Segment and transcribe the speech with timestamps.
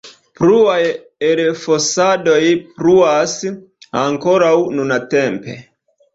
[0.37, 0.77] Pluaj
[1.27, 2.39] elfosadoj
[2.81, 3.37] pluas
[4.07, 5.61] ankoraŭ nuntempe.